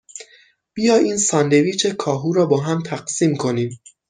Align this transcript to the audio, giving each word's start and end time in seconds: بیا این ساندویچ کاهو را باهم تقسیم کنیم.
بیا 0.75 0.95
این 0.95 1.17
ساندویچ 1.17 1.87
کاهو 1.87 2.33
را 2.33 2.45
باهم 2.45 2.81
تقسیم 2.81 3.35
کنیم. 3.35 3.79